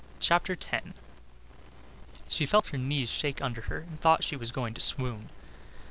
[0.19, 0.87] CHAPTER X
[2.27, 5.29] She felt her knees shake under her and thought she was going to swoon.